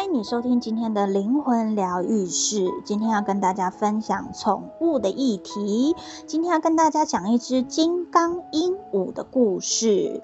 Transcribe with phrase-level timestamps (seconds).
[0.00, 2.70] 欢迎你收听今天的灵魂疗愈室。
[2.86, 5.94] 今天要跟大家分享宠物的议题。
[6.26, 10.22] 今天要跟大家讲一只金刚鹦鹉的故事。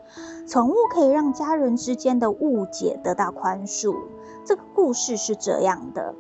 [0.49, 3.95] 宠物可以让家人之间的误解得到宽恕。
[4.47, 6.15] 这个故事是这样的。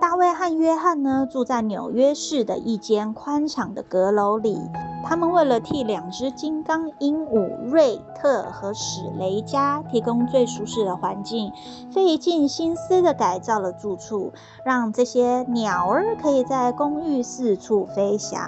[0.00, 4.60] 大卫和约翰呢，住在纽约市的一间宽敞的阁楼里。
[5.04, 11.52] 他们为了替两只金刚鹦鹉瑞特和史雷加提供最舒适的环境，
[11.90, 14.32] 费尽心思地改造了住处，
[14.64, 18.40] 让这些鸟儿可以在公寓四处飞翔。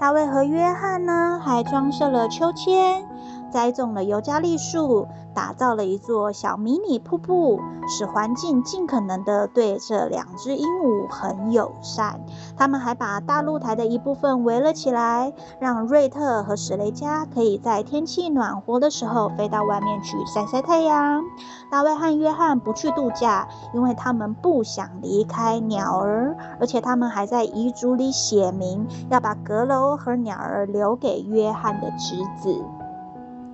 [0.00, 3.06] 大卫和约翰呢，还装设了秋千。
[3.54, 12.18] 栽种了尤加利树，打造了一座小迷你瀑布，使环境尽可能的对这两只鹦鹉很友善。
[12.56, 21.22] 他们还把大露台的一部分围了起来，让瑞特和史雷加可以在天气暖和的时候飞到外面去晒晒太阳。
[21.70, 32.60] 大卫和约翰不去度假，因为他们不想离开鸟儿，而且他们还在遗嘱里写明要把阁楼和鸟儿留给约翰的侄子。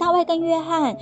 [0.01, 0.97] 大卫跟约翰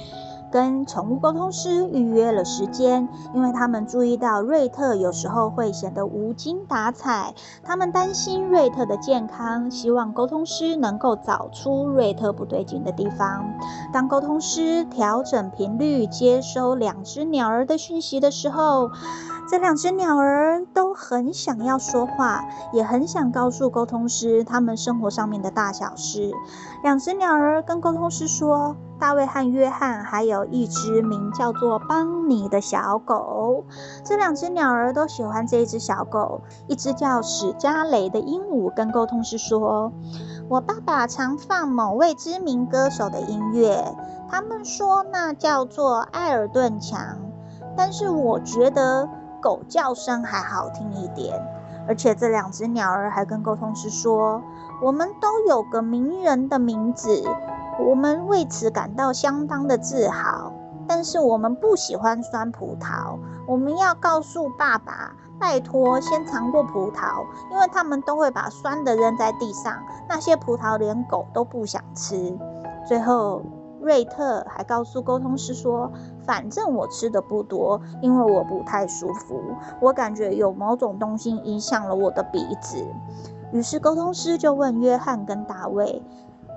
[0.51, 7.33] 跟宠物沟通师预约了时间，因为他们注意到瑞特有时候会显得无精打采，
[7.63, 13.45] 他们担心瑞特的健康，希望沟通师能够找出瑞特不对劲的地方。
[13.93, 18.91] 当沟通师调整频率接收两只鸟儿的讯息的时候，
[19.51, 26.31] 这两只鸟儿都很想要说话，也很想告诉沟通师他们生活上面的大小事。
[26.83, 33.65] 两只鸟儿跟沟通师说，大卫和约翰还有一只名叫做邦尼的小狗。
[34.05, 36.43] 这两只鸟儿都喜欢这一只小狗。
[36.67, 39.91] 一只叫史嘉蕾的鹦鹉跟沟通师说
[40.51, 43.97] ：“我爸爸常放某位知名歌手的音乐，
[44.31, 47.17] 他们说那叫做艾尔顿强，
[47.75, 49.09] 但是我觉得。”
[49.41, 51.41] 狗叫声还好听一点，
[51.87, 54.43] 而且这两只鸟儿还跟沟通师说
[54.83, 57.25] ：“我们都有个名人的名字，
[57.79, 60.53] 我们为此感到相当的自豪。
[60.87, 69.75] 但是我们不喜欢酸葡萄，我们要告诉爸爸，拜托先尝过葡萄，因为他们都会把酸的扔在地上，
[70.09, 72.37] 那些葡萄连狗都不想吃。”
[72.89, 73.43] 最后。
[73.81, 75.91] 瑞特还告诉沟通师说
[76.27, 79.41] ：“反正我吃的不多，因为我不太舒服，
[79.81, 82.85] 我感觉有某种东西影响了我的鼻子。”
[83.53, 86.03] 于是沟通师就问约翰跟大卫，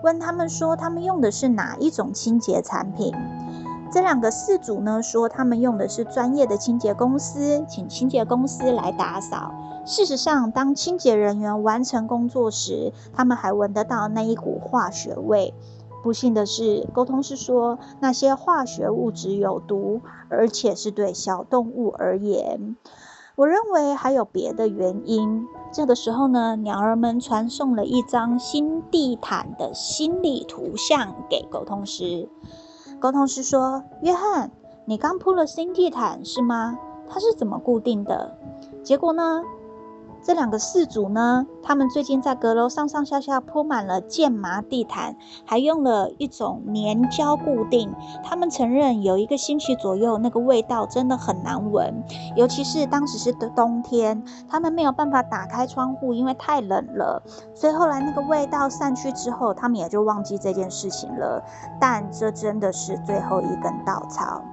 [0.03, 3.13] 问他们说他们用的是哪一种清洁产品。
[3.91, 9.53] 这两个饲主呢说他们用的是专业的清洁公司，请清洁公司来打扫。
[9.85, 15.53] 事实上，当清洁人员完成工作时，他们还闻得到那一股化学味。
[16.03, 22.75] 不幸的是，沟通师说那些化学物质有毒，而且是对小动物而言。
[23.35, 25.47] 我认为还有别的原因。
[25.71, 32.27] 这个时候呢，鸟儿们传送了一张新地毯的心理图像给沟通师。
[32.99, 34.51] 沟通师说：“约翰，
[34.85, 36.77] 你刚铺了新地毯是吗？
[37.09, 38.37] 它是怎么固定的？
[38.83, 39.43] 结果呢？”
[40.23, 45.15] 这两个饲主呢，他们最近在阁楼上上下下铺满了剑麻地毯，
[45.45, 47.91] 还用了一种粘胶固定。
[48.23, 52.03] 他们承认有一个星期左右，那个味道真的很难闻，
[52.35, 57.23] 尤其是当时是冬天，他们没有办法打开窗户，因为太冷了。
[57.55, 61.43] 所以后来那个味道散去之后，他们也就忘记这件事情了。
[61.79, 64.43] 但这真的是最后一根稻草。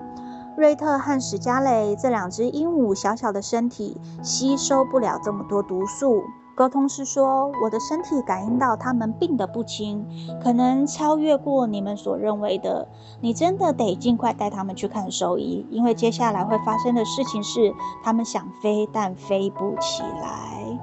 [0.59, 6.21] 瑞特和史嘉蕾这两只鹦鹉小小的身体吸收不了这么多毒素。
[6.57, 10.05] 沟通师说：“我的身体感应到它们病得不轻，
[10.43, 12.89] 可能超越过你们所认为的。
[13.21, 20.77] 你真的得尽快带它们去看兽医，因为接下来会发生的事情是，它们想飞但飞不起来。”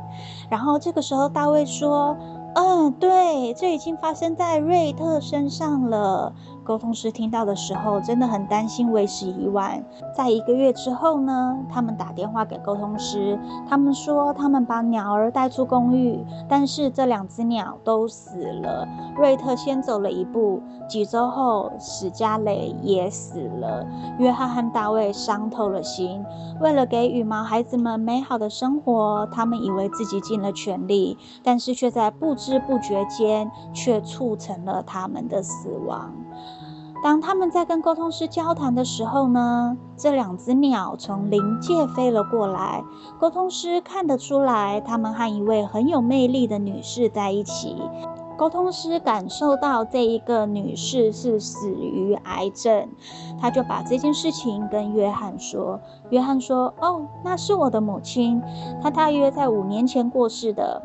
[0.50, 2.16] 然后这个时候，大卫说
[2.56, 6.34] ：“嗯，对，这已经发生在瑞特身上了。”
[6.66, 9.86] 沟通师听到的时候，真的很担心，为时已晚。
[10.16, 13.40] 在一个月之后呢，他们打电话给沟通师，
[13.70, 18.88] 他们说他们把鸟儿带出公寓，但是这两只鸟都死了。
[19.16, 20.60] 瑞特先走了一步，
[20.90, 23.86] 几周后，史嘉蕾也死了。
[24.18, 26.26] 约翰和大卫伤透了心，
[26.60, 36.12] 为了给羽毛孩子们美好的生活，他们以为自己尽了全力，但是却在不知不觉间，却促成了他们的死亡。
[37.06, 42.84] 当他们在跟沟通师交谈的时候呢，这两只鸟从灵界飞了过来。
[43.20, 47.78] 沟通师看得出来，他们和一位很有魅力的女士在一起。
[48.36, 52.90] 沟通师感受到这一个女士是死于癌症，
[53.40, 55.80] 他就把这件事情跟约翰说。
[56.10, 58.42] 约翰说：“哦，那是我的母亲，
[58.82, 60.82] 她大约在五年前过世的。”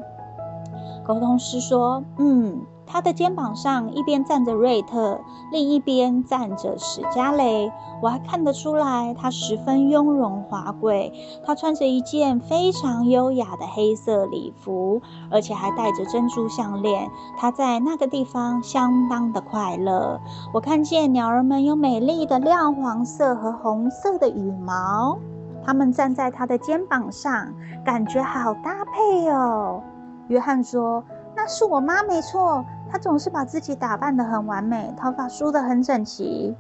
[1.03, 5.21] 沟通师说：“嗯。”他的肩膀上一边站着瑞特，
[5.53, 7.71] 另一边站着史嘉蕾。
[8.03, 11.13] 我还看得出来，他十分雍容华贵。
[11.45, 15.01] 他穿着一件非常优雅的黑色礼服，
[15.31, 17.09] 而且还戴着珍珠项链。
[17.39, 20.21] 他在那个地方相当的快乐。
[20.53, 25.19] 我看见鸟儿们有美丽的亮黄色和红色的羽毛，
[25.65, 27.55] 它们站在他的肩膀上，
[27.85, 29.83] 感觉好搭配哦。
[30.29, 31.05] 约翰说
[31.37, 36.57] ：“那是我妈，没错。”她总是把自己打扮得很完美，头发梳得很整齐。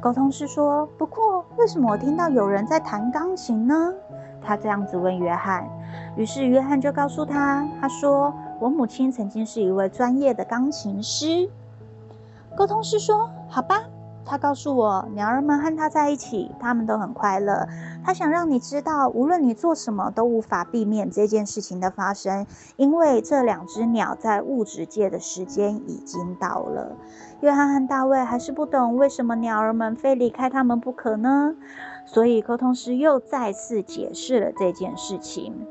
[0.00, 3.92] 沟通师说：“不过，为什么我听到有人在弹钢琴呢？”
[4.42, 5.68] 他这样子问约翰。
[6.16, 11.48] 于是约翰就告诉他：“他说，我母亲曾经是一位专业的钢琴师。”
[12.56, 13.84] 沟通师说：“好吧。”
[14.24, 17.66] 他告诉我，鸟儿们和他在一起，他们都很快乐。
[18.04, 22.46] 他想让你知道，无论你做什么，都无法避免这件事情的发生，
[22.76, 26.96] 因为这两只鸟在物质界的时间已经到了。
[27.40, 31.56] 约翰和大卫还是不懂为什么鸟儿们非离开他们不可呢？
[32.06, 35.66] 所以沟通师又再次解释了这件事情。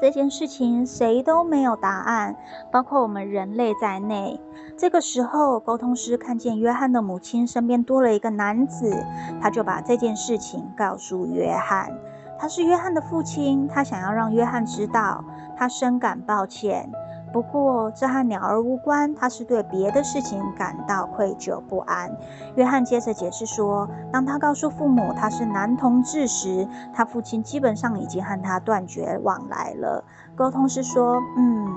[0.00, 2.36] 这件事情谁都没有答案，
[2.70, 4.40] 包括我们人类在内。
[4.76, 9.04] 这个时候，沟通师看见约翰的母亲身边多了一个男子，
[9.40, 11.90] 他就把这件事情告诉约翰。
[12.38, 15.24] 他是约翰的父亲，他想要让约翰知道，
[15.56, 16.88] 他深感抱歉。
[17.32, 19.14] 不过，这和鸟儿无关。
[19.14, 22.10] 他是对别的事情感到愧疚不安。
[22.56, 30.04] 约翰接着解释说，当他告诉父母他是男同志时，他父亲基本上已经和他断绝往来了。
[30.34, 31.68] 沟通师说：“嗯，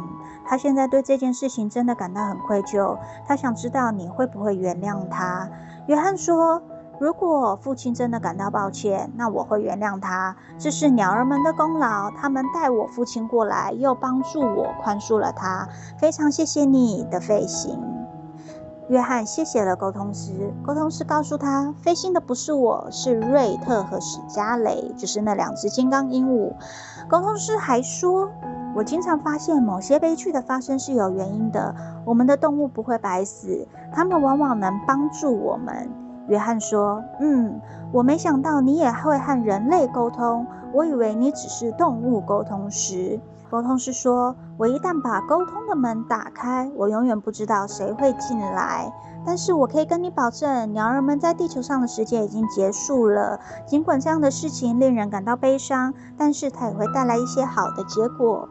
[0.45, 2.97] 他现在对这件事情真的感到很愧疚。
[3.27, 5.49] 他想知道你会不会原谅他。”
[5.87, 6.61] 约翰说。
[7.01, 10.35] 如果父亲真的感到抱歉，那我会原谅他。
[10.59, 15.67] 这是鸟儿们的功劳，他们带我父亲过来，又帮助我宽恕了他。
[15.97, 17.75] 非常谢谢你的费心，
[18.87, 19.25] 约翰。
[19.25, 20.53] 谢谢了沟通师。
[20.63, 26.53] 沟通师告诉他，费心的不是我，是瑞特和史嘉蕾，就是那两只金刚鹦鹉。
[27.09, 28.29] 沟通师还说，
[28.75, 31.73] 我经常发现某些悲剧的发生是有原因的。
[32.05, 35.89] 我们的动物不会白死，它们往往能帮助我们。
[36.31, 37.59] 约翰说：“嗯，
[37.91, 43.19] 我没想到你也会和人类沟通，我以为你只是动物沟通师。”
[43.51, 48.89] 沟通师说：“我一旦把沟通的门打开，我永远不知道谁会进来。
[49.25, 53.41] 但是我可以跟你保证，鸟儿们在地球上的时间已经结束了。
[53.67, 58.47] 尽管这样的事情令人感到悲伤，但是它也会带来一些好的结果。”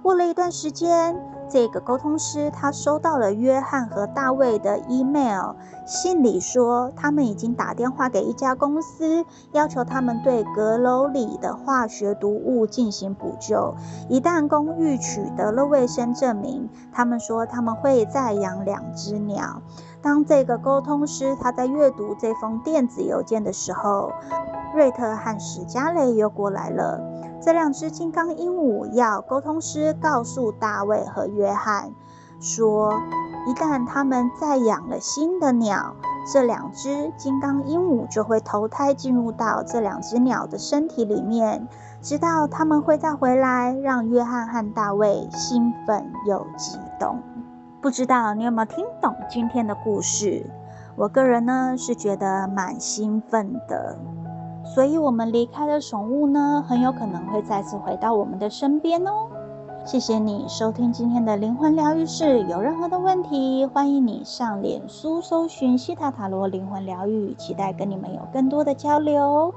[0.00, 1.20] 过了一段时间。
[1.48, 5.54] 这个沟通师他收到了约翰和大卫的 email，
[5.86, 13.74] 信里说他们已经打电话给一家公司，要求他们对阁楼里的化学毒物进行补救。
[14.08, 19.62] 一旦公寓取得了卫生证明，他们说他们会再养两只鸟。
[20.02, 24.12] 当这个沟通师他在阅读这封电子邮件的时候，
[24.74, 27.00] 瑞特和史嘉蕾又过来了。
[27.40, 31.92] 这两只金刚鹦鹉要沟通师告诉大卫和约翰
[32.40, 32.92] 说，
[33.46, 35.94] 一旦他们再养了新的鸟，
[36.32, 41.68] 这两只金刚鹦鹉就会投胎进入到这两只鸟的身体里面，
[42.02, 47.20] 直到他们会再回来，让约翰和大卫兴奋又激动。
[47.80, 50.50] 不知道你有没有听懂今天的故事？
[50.96, 53.96] 我个人呢是觉得蛮兴奋的。
[54.74, 59.28] 所以，我们离开的宠物呢，很有可能会再次回到我们的身边哦。
[59.84, 62.42] 谢谢你收听今天的灵魂疗愈室。
[62.42, 69.54] 有任何的问题，欢迎你上脸书搜寻西塔塔罗灵魂疗愈，期待跟你们有更多的交流。